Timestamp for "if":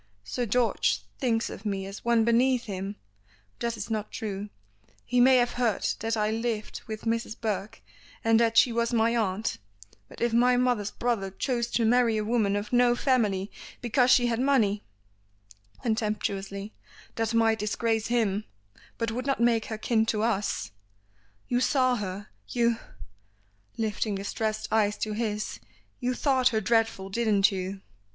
10.19-10.33